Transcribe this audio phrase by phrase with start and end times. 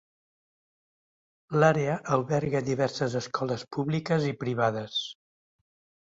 [1.63, 4.97] L'àrea alberga diverses escoles públiques i privades.